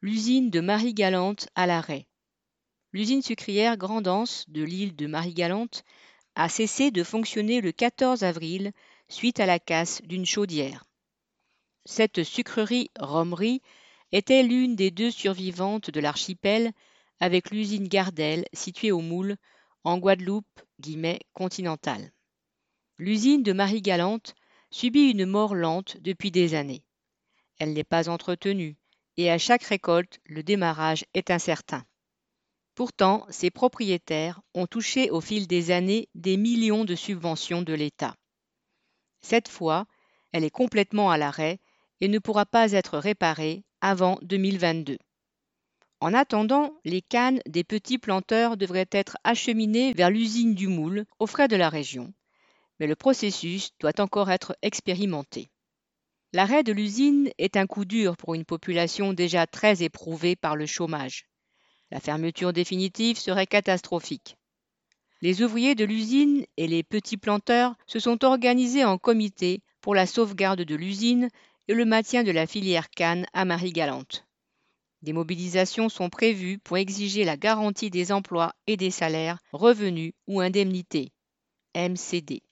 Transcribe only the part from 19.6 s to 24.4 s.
en Guadeloupe continentale. L'usine de Marie-Galante